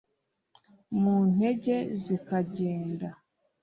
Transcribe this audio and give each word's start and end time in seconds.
mu 1.01 1.15
ntege 1.31 1.75
zikagenda 2.03 3.09